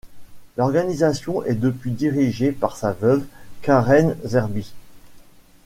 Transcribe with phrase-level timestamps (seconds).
[0.57, 3.23] L'organisation est depuis dirigée par sa veuve,
[3.61, 4.73] Karen Zerby.